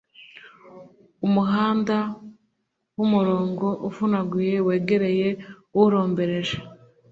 Umuhanda 1.27 1.97
w’umurongo 2.99 3.67
uvunaguye 3.87 4.55
wegereye 4.67 5.27
urombereje 5.81 6.55